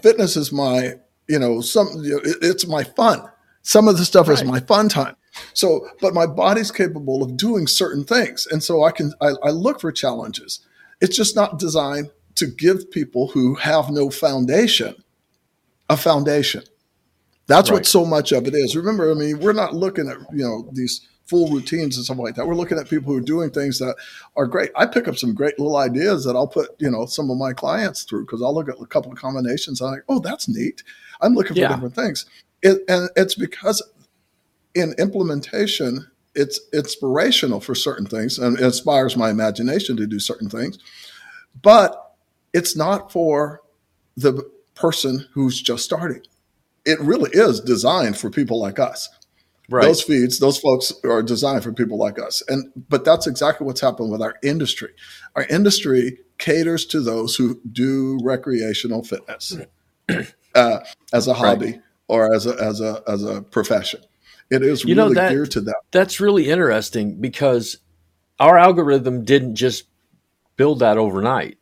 [0.03, 0.95] fitness is my,
[1.29, 3.29] you know, some you know, it, it's my fun.
[3.63, 4.35] Some of the stuff right.
[4.35, 5.17] is my fun time.
[5.55, 8.47] So, but my body's capable of doing certain things.
[8.51, 10.61] And so I can, I, I look for challenges.
[11.01, 15.03] It's just not designed to give people who have no foundation
[15.93, 16.63] a foundation.
[17.47, 17.77] That's right.
[17.77, 18.77] what so much of it is.
[18.77, 22.35] Remember, I mean, we're not looking at, you know, these full routines and stuff like
[22.35, 22.47] that.
[22.47, 23.97] We're looking at people who are doing things that
[24.37, 24.71] are great.
[24.77, 27.53] I pick up some great little ideas that I'll put, you know, some of my
[27.53, 29.81] clients through because I'll look at a couple of combinations.
[29.81, 30.83] And I'm like, oh, that's neat.
[31.21, 31.69] I'm looking for yeah.
[31.69, 32.27] different things.
[32.63, 33.83] It, and it's because
[34.75, 40.49] in implementation, it's inspirational for certain things and it inspires my imagination to do certain
[40.49, 40.79] things,
[41.61, 42.17] but
[42.53, 43.61] it's not for
[44.17, 46.23] the person who's just starting.
[46.85, 49.09] It really is designed for people like us.
[49.69, 49.85] Right.
[49.85, 52.43] Those feeds, those folks are designed for people like us.
[52.49, 54.91] And but that's exactly what's happened with our industry.
[55.37, 59.57] Our industry caters to those who do recreational fitness
[60.55, 60.81] uh,
[61.13, 61.81] as a hobby right.
[62.09, 64.01] or as a as a as a profession.
[64.53, 65.77] It is you really know, that, geared to that.
[65.91, 67.79] That's really interesting because
[68.39, 69.85] our algorithm didn't just
[70.57, 71.59] build that overnight.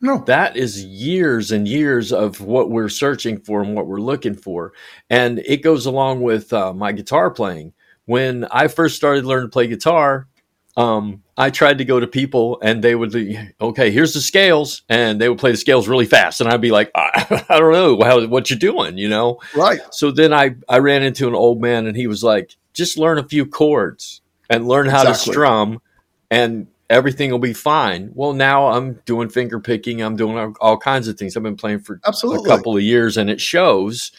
[0.00, 0.24] No.
[0.26, 4.72] That is years and years of what we're searching for and what we're looking for.
[5.10, 7.72] And it goes along with uh, my guitar playing.
[8.06, 10.28] When I first started learning to play guitar,
[10.76, 14.82] um, I tried to go to people and they would, be okay, here's the scales,
[14.88, 17.72] and they would play the scales really fast, and I'd be like, I, I don't
[17.72, 19.40] know how, what you're doing, you know?
[19.54, 19.80] Right.
[19.90, 23.18] So then I I ran into an old man, and he was like, just learn
[23.18, 25.24] a few chords and learn how exactly.
[25.24, 25.82] to strum,
[26.30, 28.10] and everything will be fine.
[28.14, 31.36] Well, now I'm doing finger picking, I'm doing all, all kinds of things.
[31.36, 32.50] I've been playing for Absolutely.
[32.50, 34.12] a couple of years, and it shows.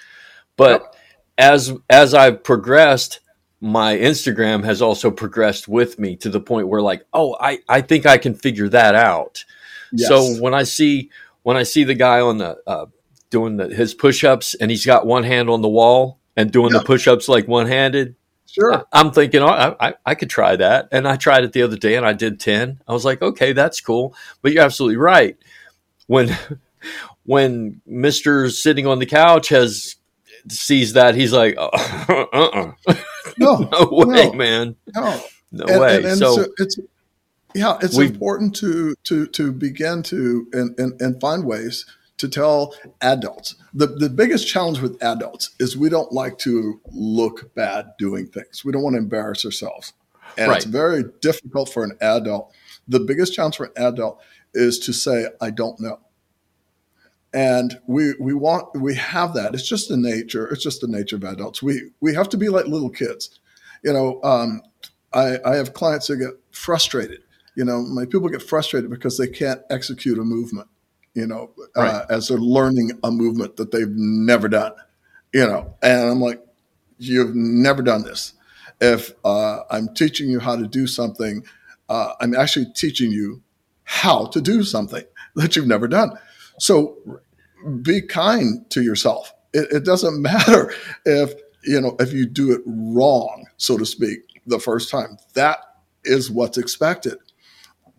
[0.56, 0.96] But yep.
[1.38, 3.22] as as I've progressed
[3.60, 7.82] my Instagram has also progressed with me to the point where like, oh, I, I
[7.82, 9.44] think I can figure that out.
[9.92, 10.10] Yes.
[10.10, 11.10] So when I see
[11.44, 12.86] when I see the guy on the uh,
[13.30, 16.82] doing the, his push-ups and he's got one hand on the wall and doing yep.
[16.82, 18.16] the push-ups like one-handed,
[18.48, 20.90] sure, I, am thinking, oh, I, I, I could try that.
[20.92, 22.82] And I tried it the other day and I did ten.
[22.88, 24.14] I was like, okay, that's cool.
[24.42, 25.38] But you're absolutely right.
[26.06, 26.38] When
[27.24, 29.96] when Mister sitting on the couch has
[30.50, 31.70] sees that, he's like, oh,
[32.88, 32.96] uh-uh.
[33.38, 35.96] no, no way, no, man, no, no and, way.
[35.98, 36.80] And, and so, so, it's
[37.54, 41.86] yeah, it's important to to to begin to and, and and find ways
[42.18, 43.56] to tell adults.
[43.74, 48.64] The the biggest challenge with adults is we don't like to look bad doing things.
[48.64, 49.94] We don't want to embarrass ourselves.
[50.38, 50.58] And right.
[50.58, 52.54] it's very difficult for an adult.
[52.88, 54.22] The biggest challenge for an adult
[54.54, 56.00] is to say, I don't know.
[57.34, 59.54] And we we want we have that.
[59.54, 60.48] It's just the nature.
[60.48, 61.62] It's just the nature of adults.
[61.62, 63.40] We we have to be like little kids.
[63.84, 64.62] You know, um,
[65.14, 67.22] I, I have clients who get frustrated.
[67.56, 70.68] You know, my people get frustrated because they can't execute a movement.
[71.14, 71.94] You know, uh, right.
[71.94, 74.74] uh, as they're learning a movement that they've never done.
[75.34, 76.42] You know, and I'm like,
[76.98, 78.34] you've never done this.
[78.80, 81.44] If uh, I'm teaching you how to do something,
[81.90, 83.42] uh, I'm actually teaching you
[83.84, 85.04] how to do something
[85.36, 86.12] that you've never done.
[86.60, 86.98] So
[87.82, 89.34] be kind to yourself.
[89.54, 90.74] It, it doesn't matter
[91.06, 95.18] if you know if you do it wrong, so to speak, the first time.
[95.34, 95.60] That
[96.04, 97.18] is what's expected.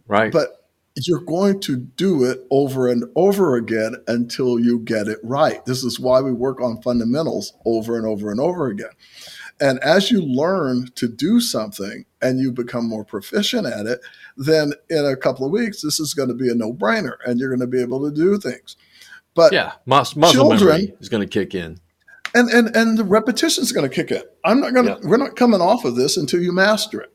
[0.06, 0.32] Right.
[0.32, 0.58] But
[1.06, 5.64] you're going to do it over and over again until you get it right.
[5.64, 8.90] This is why we work on fundamentals over and over and over again.
[9.60, 14.00] And as you learn to do something and you become more proficient at it,
[14.36, 17.38] then in a couple of weeks, this is going to be a no brainer and
[17.38, 18.76] you're going to be able to do things.
[19.34, 21.78] But yeah, mus- muscle children, memory is going to kick in.
[22.34, 24.22] And, and, and the repetition is going to kick in.
[24.44, 25.08] I'm not going to, yeah.
[25.08, 27.12] we're not coming off of this until you master it.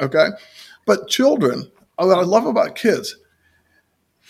[0.00, 0.28] Okay.
[0.86, 3.16] But children, uh, what I love about kids,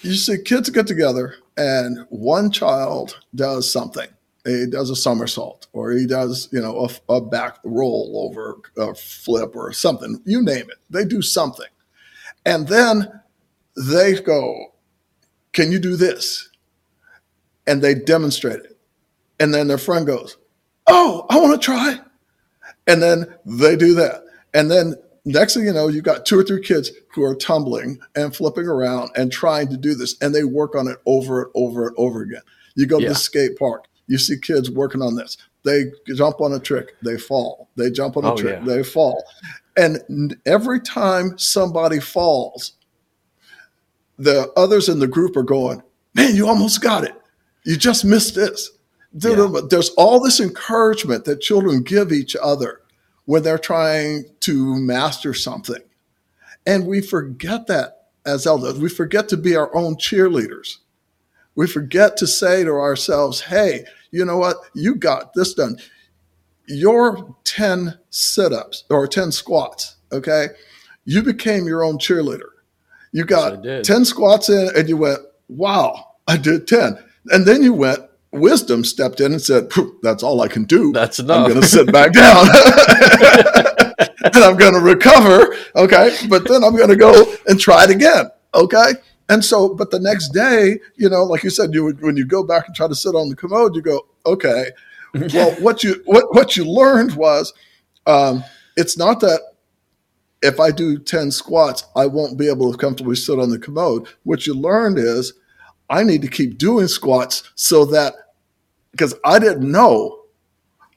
[0.03, 4.09] you see kids get together and one child does something
[4.45, 8.95] he does a somersault or he does you know a, a back roll over a
[8.95, 11.67] flip or something you name it they do something.
[12.45, 13.21] And then
[13.77, 14.75] they go
[15.53, 16.49] can you do this?
[17.67, 18.79] And they demonstrate it.
[19.39, 20.37] And then their friend goes
[20.89, 21.99] oh i want to try.
[22.87, 24.25] And then they do that.
[24.55, 28.01] And then next thing you know you've got two or three kids who are tumbling
[28.17, 31.53] and flipping around and trying to do this and they work on it over and
[31.55, 32.43] over and over again.
[32.75, 33.09] You go yeah.
[33.09, 35.37] to the skate park you see kids working on this.
[35.65, 35.85] They
[36.15, 37.69] jump on a trick, they fall.
[37.77, 38.67] They jump on a oh, trick, yeah.
[38.67, 39.23] they fall.
[39.77, 42.75] And every time somebody falls,
[44.19, 45.83] the others in the group are going,
[46.15, 47.15] Man, you almost got it.
[47.65, 48.71] You just missed this.
[49.15, 49.49] Yeah.
[49.69, 52.81] There's all this encouragement that children give each other
[53.27, 55.83] when they're trying to master something.
[56.67, 58.79] And we forget that as elders.
[58.79, 60.79] We forget to be our own cheerleaders.
[61.55, 64.57] We forget to say to ourselves, hey, you know what?
[64.75, 65.77] You got this done.
[66.69, 70.49] Your 10 sit ups or 10 squats, okay?
[71.05, 72.51] You became your own cheerleader.
[73.13, 76.97] You got yes, 10 squats in and you went, wow, I did 10.
[77.27, 79.71] And then you went, wisdom stepped in and said,
[80.03, 80.93] that's all I can do.
[80.93, 81.45] That's enough.
[81.45, 82.47] I'm going to sit back down.
[84.25, 85.55] and I'm going to recover.
[85.77, 86.17] Okay.
[86.29, 88.31] But then I'm going to go and try it again.
[88.55, 88.93] Okay.
[89.29, 92.27] And so, but the next day, you know, like you said, you would, when you
[92.27, 94.71] go back and try to sit on the commode, you go, okay,
[95.35, 97.53] well, what you what what you learned was,
[98.07, 98.43] um,
[98.77, 99.41] it's not that
[100.43, 104.09] if I do ten squats, I won't be able to comfortably sit on the commode.
[104.25, 105.35] What you learned is,
[105.91, 108.15] I need to keep doing squats so that
[108.91, 110.23] because I didn't know,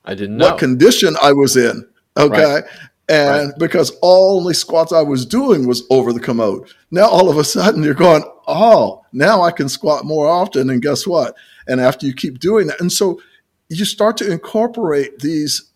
[0.05, 1.85] I didn't know what condition I was in.
[2.17, 2.55] Okay.
[2.55, 2.63] Right.
[3.07, 3.59] And right.
[3.59, 6.67] because all only squats I was doing was over the commode.
[6.89, 10.69] Now all of a sudden you're going, oh, now I can squat more often.
[10.69, 11.35] And guess what?
[11.67, 13.21] And after you keep doing that, and so
[13.69, 15.71] you start to incorporate these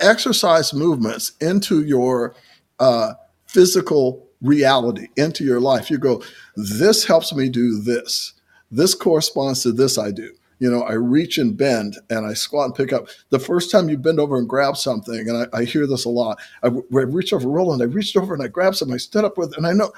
[0.00, 2.34] exercise movements into your
[2.78, 3.14] uh,
[3.46, 5.90] physical reality, into your life.
[5.90, 6.22] You go,
[6.56, 8.32] this helps me do this.
[8.70, 12.66] This corresponds to this I do you know, I reach and bend and I squat
[12.66, 13.08] and pick up.
[13.30, 16.08] The first time you bend over and grab something, and I, I hear this a
[16.10, 19.24] lot, I, I reach over Roland, I reached over and I grabbed something, I stood
[19.24, 19.92] up with, and I know,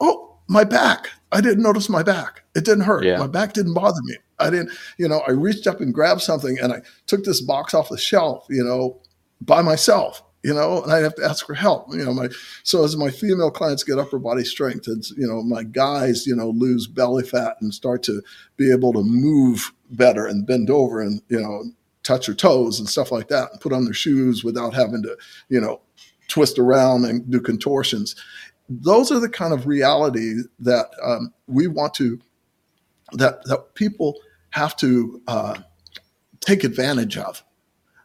[0.00, 1.08] oh, my back.
[1.30, 2.42] I didn't notice my back.
[2.54, 3.04] It didn't hurt.
[3.04, 3.18] Yeah.
[3.18, 4.16] My back didn't bother me.
[4.38, 7.74] I didn't, you know, I reached up and grabbed something and I took this box
[7.74, 9.00] off the shelf, you know,
[9.40, 11.92] by myself you know, and I have to ask for help.
[11.92, 12.28] You know, my
[12.62, 16.34] so as my female clients get upper body strength, and you know, my guys, you
[16.34, 18.22] know, lose belly fat and start to
[18.56, 21.64] be able to move better and bend over and you know
[22.02, 25.18] touch their toes and stuff like that, and put on their shoes without having to
[25.50, 25.82] you know
[26.28, 28.16] twist around and do contortions.
[28.70, 32.18] Those are the kind of reality that um, we want to
[33.12, 34.18] that that people
[34.52, 35.58] have to uh,
[36.40, 37.44] take advantage of.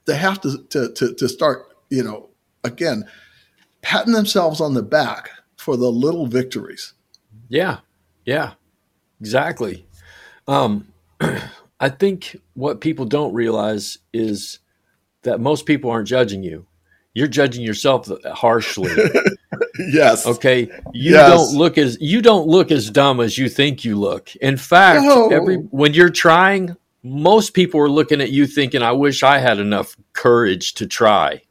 [0.03, 2.29] They have to, to to to start you know,
[2.63, 3.05] again,
[3.81, 6.93] patting themselves on the back for the little victories.
[7.49, 7.79] Yeah.
[8.25, 8.53] Yeah.
[9.19, 9.85] Exactly.
[10.47, 10.87] Um,
[11.79, 14.59] I think what people don't realize is
[15.23, 16.65] that most people aren't judging you.
[17.13, 18.91] You're judging yourself harshly.
[19.79, 20.25] yes.
[20.25, 20.63] Okay.
[20.93, 21.29] You yes.
[21.29, 24.35] don't look as you don't look as dumb as you think you look.
[24.37, 25.29] In fact, no.
[25.29, 29.59] every when you're trying, most people are looking at you thinking, "I wish I had
[29.59, 31.43] enough courage to try."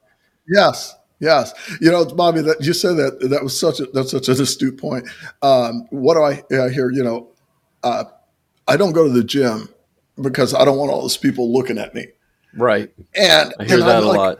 [0.49, 0.97] Yes.
[1.23, 4.43] Yes, you know, Bobby, that you said that that was such a that's such an
[4.43, 5.09] astute point.
[5.41, 6.91] Um, what do I, I hear?
[6.91, 7.29] You know,
[7.85, 8.05] uh,
[8.67, 9.69] I don't go to the gym
[10.21, 12.09] because I don't want all those people looking at me.
[12.57, 12.93] Right.
[13.15, 14.39] And I hear and that I'm a like, lot.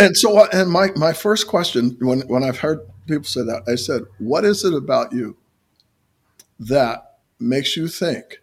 [0.00, 3.76] And so, and my my first question when when I've heard people say that, I
[3.76, 5.36] said, "What is it about you
[6.58, 8.40] that makes you think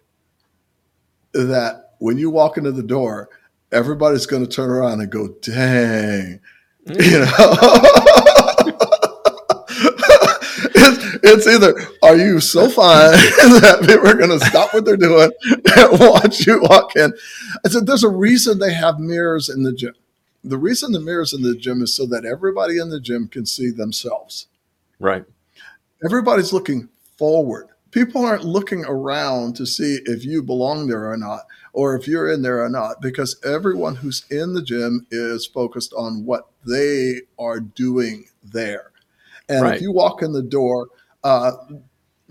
[1.34, 3.28] that when you walk into the door,
[3.74, 6.40] everybody's going to turn around and go, dang."
[7.00, 7.32] You know,
[10.76, 13.12] it's, it's either are you so fine
[13.62, 15.32] that people are going to stop what they're doing
[15.78, 17.14] and watch you walk in.
[17.66, 19.94] I said, there's a reason they have mirrors in the gym.
[20.44, 23.46] The reason the mirrors in the gym is so that everybody in the gym can
[23.46, 24.48] see themselves.
[25.00, 25.24] Right.
[26.04, 27.70] Everybody's looking forward.
[27.92, 31.44] People aren't looking around to see if you belong there or not,
[31.74, 35.94] or if you're in there or not, because everyone who's in the gym is focused
[35.94, 38.92] on what they are doing there.
[39.50, 39.76] And Right.
[39.76, 40.88] if you walk in the door,
[41.24, 41.52] uh,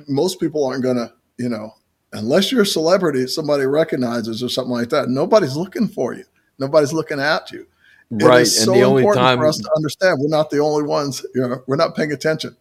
[0.08, 1.74] most people aren't going to, you know,
[2.12, 5.08] unless you're a celebrity, somebody recognizes or something like that.
[5.08, 6.24] Nobody's looking for you.
[6.58, 7.66] Nobody's looking at you.
[8.10, 8.40] Right.
[8.40, 11.24] And so the only important time for us to understand we're not the only ones.
[11.34, 12.56] You know, we're not paying attention.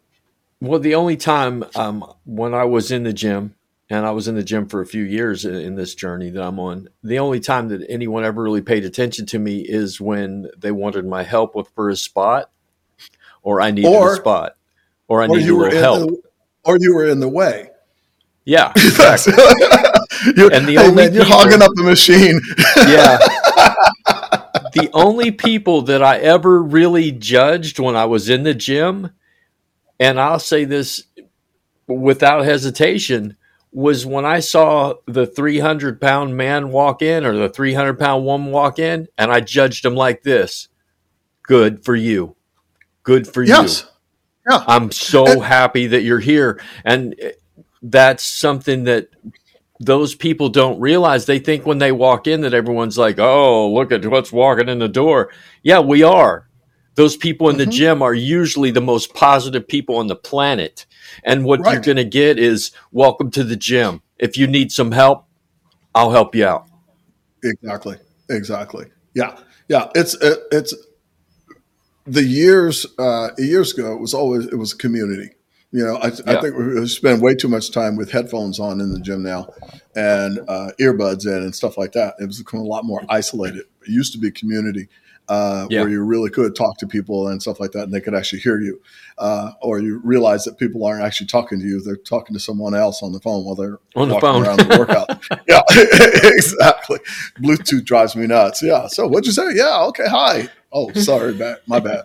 [0.61, 3.55] Well, the only time um, when I was in the gym,
[3.91, 6.41] and I was in the gym for a few years in, in this journey that
[6.41, 10.47] I'm on, the only time that anyone ever really paid attention to me is when
[10.57, 12.49] they wanted my help with for a spot,
[13.43, 14.55] or I needed Or- a spot,
[15.09, 16.09] or I Or needed help.
[16.09, 16.17] the,
[16.63, 17.69] or you were in the way.
[18.45, 18.71] yeah,
[20.37, 22.39] You're- And the hey, only man, you're people- hogging up the machine.
[22.77, 23.17] yeah.
[24.73, 29.09] the only people that I ever really judged when I was in the gym,
[29.99, 31.03] and I'll say this
[31.87, 33.35] without hesitation,
[33.71, 38.51] was when I saw the 300 pound man walk in or the 300 pound woman
[38.51, 40.67] walk in, and I judged him like this
[41.43, 42.35] Good for you.
[43.03, 43.81] Good for yes.
[43.81, 44.51] you.
[44.51, 44.63] Yeah.
[44.67, 46.61] I'm so And- happy that you're here.
[46.85, 47.15] And
[47.81, 49.09] that's something that
[49.79, 51.25] those people don't realize.
[51.25, 54.79] They think when they walk in that everyone's like, oh, look at what's walking in
[54.79, 55.31] the door.
[55.63, 56.47] Yeah, we are.
[56.95, 57.71] Those people in the Mhm.
[57.71, 60.85] gym are usually the most positive people on the planet.
[61.23, 64.01] And what you're going to get is welcome to the gym.
[64.17, 65.25] If you need some help,
[65.93, 66.67] I'll help you out.
[67.43, 67.97] Exactly.
[68.29, 68.87] Exactly.
[69.13, 69.37] Yeah.
[69.67, 69.89] Yeah.
[69.95, 70.73] It's it, it's
[72.05, 73.93] the years uh, years ago.
[73.93, 75.31] It was always it was a community.
[75.73, 78.91] You know, I, I think we spend way too much time with headphones on in
[78.91, 79.47] the gym now,
[79.95, 82.15] and uh, earbuds in and stuff like that.
[82.19, 83.63] It was become a lot more isolated.
[83.87, 84.89] It used to be community.
[85.29, 85.81] Uh, Yeah.
[85.81, 88.39] Where you really could talk to people and stuff like that, and they could actually
[88.39, 88.81] hear you,
[89.17, 92.75] uh, or you realize that people aren't actually talking to you; they're talking to someone
[92.75, 94.43] else on the phone while they're On the phone.
[94.45, 95.07] around the workout.
[95.47, 95.61] yeah,
[96.35, 96.99] exactly.
[97.39, 98.61] Bluetooth drives me nuts.
[98.61, 98.87] Yeah.
[98.87, 99.53] So what'd you say?
[99.53, 99.83] Yeah.
[99.85, 100.07] Okay.
[100.07, 100.49] Hi.
[100.73, 101.33] Oh, sorry.
[101.33, 101.57] Bad.
[101.67, 102.03] My bad.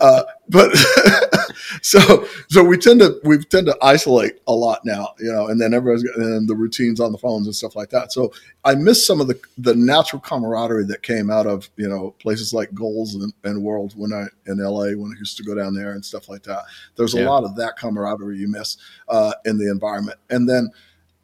[0.00, 0.70] Uh, but
[1.82, 5.60] so so we tend to we tend to isolate a lot now, you know, and
[5.60, 8.12] then everybody's got, and the routines on the phones and stuff like that.
[8.12, 8.32] So
[8.64, 12.52] I miss some of the the natural camaraderie that came out of you know places
[12.52, 15.74] like Gold's and, and World when I in LA when I used to go down
[15.74, 16.64] there and stuff like that.
[16.96, 17.28] There's a Yeah.
[17.28, 18.76] lot of that camaraderie you miss
[19.08, 20.70] uh, in the environment, and then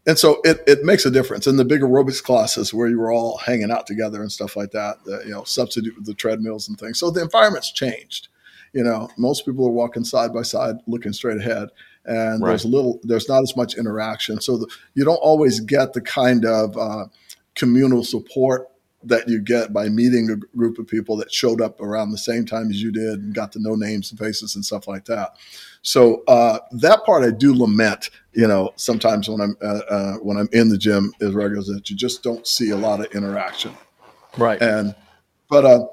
[0.08, 1.46] and so it, it makes a difference.
[1.46, 4.70] In the big aerobics classes where you were all hanging out together and stuff like
[4.72, 6.98] that the, you know substitute with the treadmills and things.
[6.98, 8.28] So the environment's changed.
[8.72, 11.68] You know most people are walking side by side looking straight ahead
[12.06, 14.40] and there's little there's not as much interaction.
[14.40, 17.04] So the, you don't always get the kind of uh,
[17.54, 18.68] communal support
[19.04, 22.44] that you get by meeting a group of people that showed up around the same
[22.44, 25.36] time as you did and got to know names and faces and stuff like that.
[25.82, 28.10] So uh, that part I do lament.
[28.38, 31.90] You know, sometimes when I'm uh, uh, when I'm in the gym is regulars that
[31.90, 33.72] you just don't see a lot of interaction.
[34.36, 34.62] Right.
[34.62, 34.94] And
[35.50, 35.86] but uh,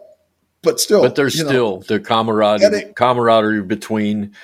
[0.62, 4.36] but still, but there's you know, still the camaraderie, it- camaraderie between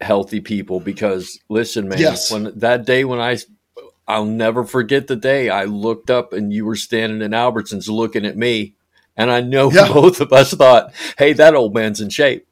[0.00, 0.80] healthy people.
[0.80, 2.32] Because listen, man, Yes.
[2.32, 3.38] when that day when I,
[4.08, 8.26] I'll never forget the day I looked up and you were standing in Albertsons looking
[8.26, 8.74] at me,
[9.16, 9.86] and I know Yeah.
[9.92, 12.47] both of us thought, "Hey, that old man's in shape."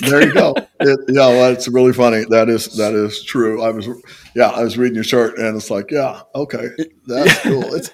[0.00, 0.54] There you go.
[0.80, 2.24] It, yeah, well, that's really funny.
[2.28, 3.62] That is that is true.
[3.62, 3.88] I was
[4.34, 6.68] yeah, I was reading your shirt and it's like yeah, okay,
[7.06, 7.74] that's cool.
[7.74, 7.90] It's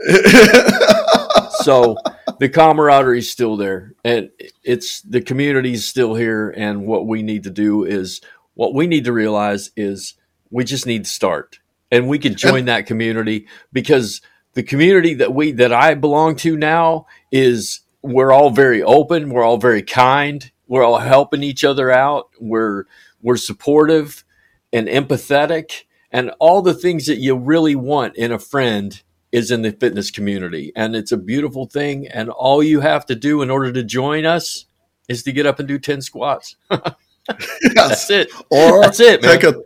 [1.62, 1.96] so
[2.38, 4.30] the camaraderie is still there and
[4.64, 8.22] it's the community is still here and what we need to do is
[8.54, 10.14] what we need to realize is
[10.50, 11.58] we just need to start
[11.90, 14.22] and we can join that community because
[14.54, 19.44] the community that we that i belong to now is we're all very open we're
[19.44, 22.84] all very kind we're all helping each other out we're
[23.20, 24.24] we're supportive
[24.72, 29.02] and empathetic and all the things that you really want in a friend
[29.32, 33.14] is in the fitness community and it's a beautiful thing and all you have to
[33.14, 34.66] do in order to join us
[35.10, 36.56] is to get up and do 10 squats.
[36.70, 36.94] yes.
[37.74, 38.30] That's it.
[38.50, 39.38] Or that's it, man.
[39.38, 39.62] Take a,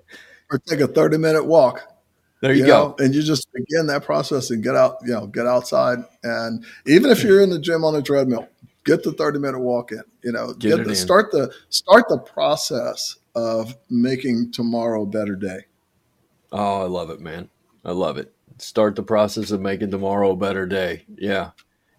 [0.50, 1.82] or take a 30 minute walk.
[2.40, 2.88] There you, you go.
[2.88, 6.00] Know, and you just begin that process and get out, you know, get outside.
[6.22, 8.48] And even if you're in the gym on a treadmill,
[8.84, 12.18] get the 30 minute walk in, you know, get, get the, start the, start the
[12.18, 15.60] process of making tomorrow a better day.
[16.50, 17.50] Oh, I love it, man.
[17.84, 18.32] I love it.
[18.58, 21.04] Start the process of making tomorrow a better day.
[21.16, 21.50] Yeah.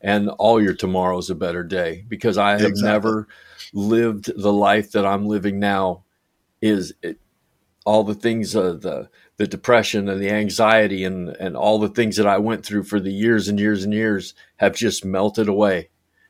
[0.02, 2.90] And all your tomorrows a better day because I have exactly.
[2.90, 3.28] never
[3.74, 6.04] lived the life that I'm living now
[6.62, 7.20] is it,
[7.86, 12.18] all the things uh, the the depression and the anxiety and and all the things
[12.18, 15.90] that I went through for the years and years and years have just melted away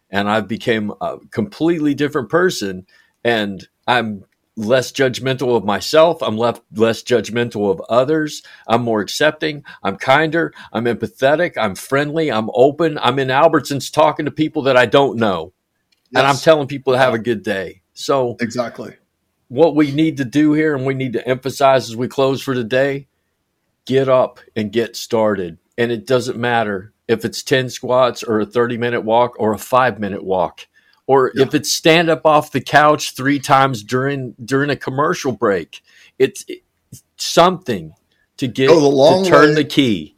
[0.09, 2.85] and I've become a completely different person
[3.23, 4.23] and I'm
[4.57, 6.21] less judgmental of myself.
[6.21, 8.41] I'm left less judgmental of others.
[8.67, 9.63] I'm more accepting.
[9.83, 10.53] I'm kinder.
[10.71, 11.57] I'm empathetic.
[11.57, 12.31] I'm friendly.
[12.31, 12.97] I'm open.
[13.01, 15.53] I'm in Albertsons talking to people that I don't know.
[16.11, 16.19] Yes.
[16.19, 17.81] And I'm telling people to have a good day.
[17.93, 18.95] So Exactly.
[19.47, 22.53] What we need to do here and we need to emphasize as we close for
[22.53, 23.07] today,
[23.85, 25.59] get up and get started.
[25.77, 29.57] And it doesn't matter if it's 10 squats or a 30 minute walk or a
[29.57, 30.67] 5 minute walk
[31.07, 31.43] or yeah.
[31.43, 35.81] if it's stand up off the couch three times during during a commercial break
[36.17, 37.93] it's, it's something
[38.37, 40.15] to get oh, the long to turn way, the key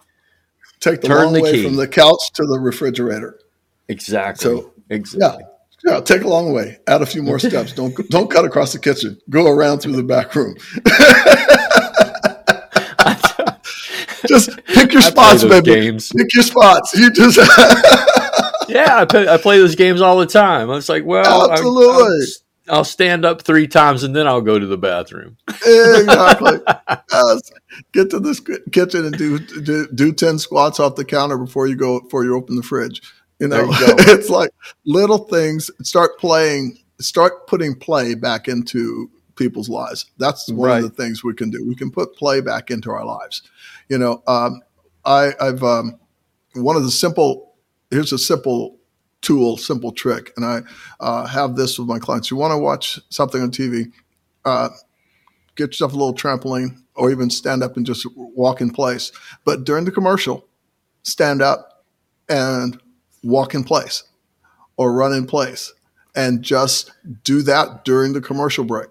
[0.79, 1.63] take the turn long the way key.
[1.63, 3.39] from the couch to the refrigerator
[3.88, 5.53] exactly so exactly yeah
[5.85, 6.79] yeah, take a long way.
[6.88, 7.71] Add a few more steps.
[7.71, 9.19] Don't don't cut across the kitchen.
[9.29, 10.55] Go around through the back room.
[14.45, 15.71] just pick your I spots, baby.
[15.71, 16.11] Games.
[16.15, 16.97] Pick your spots.
[16.97, 17.38] You just
[18.69, 20.69] yeah, I play, I play those games all the time.
[20.69, 22.25] I was like, well, absolutely.
[22.67, 25.38] I'll, I'll, stand up three times and then I'll go to the bathroom.
[25.47, 26.59] exactly.
[26.88, 27.39] uh,
[27.93, 31.75] get to this kitchen and do, do, do ten squats off the counter before you
[31.75, 33.01] go before you open the fridge.
[33.39, 34.51] You know, you it's like
[34.85, 35.69] little things.
[35.83, 36.77] Start playing.
[36.99, 40.07] Start putting play back into people's lives.
[40.17, 40.83] That's one right.
[40.83, 41.63] of the things we can do.
[41.65, 43.43] We can put play back into our lives.
[43.89, 44.61] You know, um,
[45.05, 45.99] I, have um,
[46.53, 47.47] one of the simple
[47.89, 48.77] here's a simple
[49.21, 50.61] tool, simple trick, and I
[50.99, 52.29] uh, have this with my clients.
[52.29, 53.91] You want to watch something on TV,
[54.45, 54.69] uh,
[55.55, 59.11] get yourself a little trampoline, or even stand up and just walk in place.
[59.45, 60.45] But during the commercial,
[61.03, 61.85] stand up
[62.29, 62.79] and
[63.23, 64.03] walk in place,
[64.75, 65.73] or run in place,
[66.15, 66.91] and just
[67.23, 68.89] do that during the commercial break,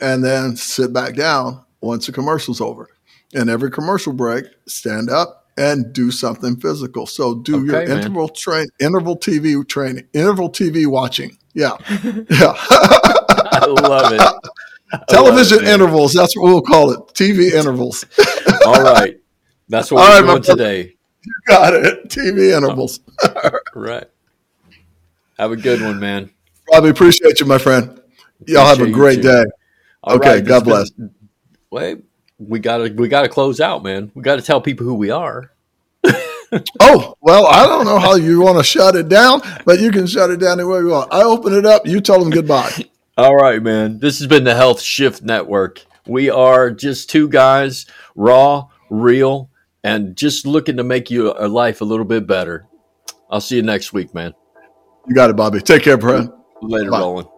[0.00, 2.88] and then sit back down once the commercial's over.
[3.34, 7.06] And every commercial break, stand up and do something physical.
[7.06, 7.98] So do okay, your man.
[7.98, 11.36] interval train, interval TV training, interval TV watching.
[11.52, 11.76] Yeah,
[12.30, 12.54] yeah.
[13.52, 14.50] I love it.
[15.08, 16.12] Television love it, intervals.
[16.14, 16.98] That's what we'll call it.
[17.14, 18.04] TV intervals.
[18.66, 19.20] All right,
[19.68, 20.96] that's what All we're right, doing today.
[21.22, 22.08] You got it.
[22.08, 23.00] TV intervals.
[23.74, 24.08] right.
[25.38, 26.30] Have a good one, man.
[26.66, 28.00] Probably appreciate you, my friend.
[28.46, 29.44] Y'all have a great day.
[30.02, 30.90] All okay, right, God bless.
[30.90, 31.14] Been,
[31.70, 32.02] wait,
[32.40, 34.10] we gotta we gotta close out, man.
[34.14, 35.52] We gotta tell people who we are.
[36.80, 40.06] oh well, I don't know how you want to shut it down, but you can
[40.06, 41.12] shut it down any way you want.
[41.12, 41.86] I open it up.
[41.86, 42.72] You tell them goodbye.
[43.18, 43.98] All right, man.
[43.98, 45.84] This has been the Health Shift Network.
[46.06, 47.84] We are just two guys,
[48.14, 49.50] raw, real,
[49.84, 52.66] and just looking to make your uh, life a little bit better.
[53.28, 54.32] I'll see you next week, man.
[55.06, 55.60] You got it, Bobby.
[55.60, 56.30] Take care, friend.
[56.62, 57.00] Later, Bye.
[57.00, 57.28] Roland.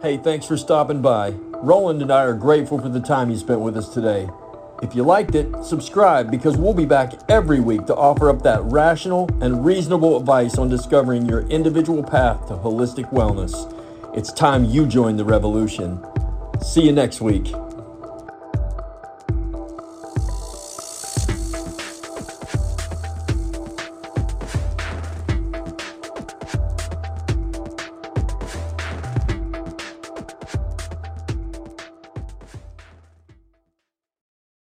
[0.00, 1.30] Hey, thanks for stopping by.
[1.30, 4.28] Roland and I are grateful for the time you spent with us today.
[4.80, 8.62] If you liked it, subscribe because we'll be back every week to offer up that
[8.62, 13.74] rational and reasonable advice on discovering your individual path to holistic wellness.
[14.16, 16.00] It's time you join the revolution.
[16.62, 17.52] See you next week.